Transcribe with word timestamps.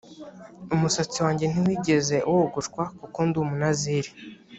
umusatsi 0.75 1.17
wanjye 1.25 1.45
ntiwigeze 1.47 2.17
wogoshwa 2.33 2.83
kuko 3.01 3.19
ndi 3.27 3.37
umunaziri 3.43 4.09